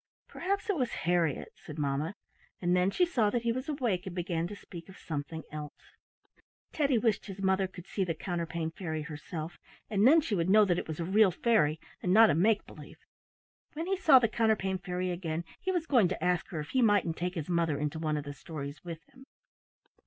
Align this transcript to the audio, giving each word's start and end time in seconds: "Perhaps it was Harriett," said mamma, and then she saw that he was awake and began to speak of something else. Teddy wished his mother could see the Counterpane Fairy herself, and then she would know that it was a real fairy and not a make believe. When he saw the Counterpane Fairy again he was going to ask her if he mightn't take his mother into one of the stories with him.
"Perhaps 0.27 0.67
it 0.67 0.75
was 0.77 0.93
Harriett," 1.05 1.53
said 1.55 1.77
mamma, 1.77 2.15
and 2.59 2.75
then 2.75 2.89
she 2.89 3.05
saw 3.05 3.29
that 3.29 3.43
he 3.43 3.51
was 3.51 3.69
awake 3.69 4.07
and 4.07 4.15
began 4.15 4.47
to 4.47 4.55
speak 4.55 4.89
of 4.89 4.97
something 4.97 5.43
else. 5.51 5.93
Teddy 6.73 6.97
wished 6.97 7.27
his 7.27 7.39
mother 7.39 7.67
could 7.67 7.85
see 7.85 8.03
the 8.03 8.15
Counterpane 8.15 8.71
Fairy 8.71 9.03
herself, 9.03 9.59
and 9.91 10.07
then 10.07 10.19
she 10.19 10.33
would 10.33 10.49
know 10.49 10.65
that 10.65 10.79
it 10.79 10.87
was 10.87 10.99
a 10.99 11.05
real 11.05 11.29
fairy 11.29 11.79
and 12.01 12.11
not 12.11 12.31
a 12.31 12.33
make 12.33 12.65
believe. 12.65 13.05
When 13.73 13.85
he 13.85 13.95
saw 13.95 14.17
the 14.17 14.27
Counterpane 14.27 14.79
Fairy 14.79 15.11
again 15.11 15.43
he 15.59 15.71
was 15.71 15.85
going 15.85 16.07
to 16.07 16.23
ask 16.23 16.47
her 16.47 16.59
if 16.59 16.69
he 16.71 16.81
mightn't 16.81 17.15
take 17.15 17.35
his 17.35 17.47
mother 17.47 17.77
into 17.77 17.99
one 17.99 18.17
of 18.17 18.23
the 18.23 18.33
stories 18.33 18.83
with 18.83 19.03
him. 19.09 19.25